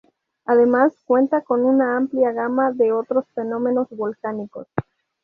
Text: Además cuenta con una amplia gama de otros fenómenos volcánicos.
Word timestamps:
Además 0.45 0.95
cuenta 1.05 1.41
con 1.41 1.63
una 1.63 1.95
amplia 1.95 2.31
gama 2.31 2.71
de 2.71 2.91
otros 2.91 3.23
fenómenos 3.35 3.87
volcánicos. 3.91 4.65